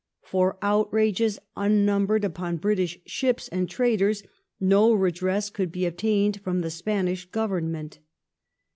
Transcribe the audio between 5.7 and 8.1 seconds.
be obtained from the Spanish Govern ment.